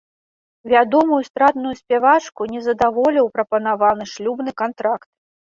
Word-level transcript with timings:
Вядомую 0.71 1.19
эстрадную 1.25 1.73
спявачку 1.81 2.41
не 2.55 2.59
задаволіў 2.69 3.31
прапанаваны 3.37 4.03
шлюбны 4.15 4.51
кантракт. 4.65 5.09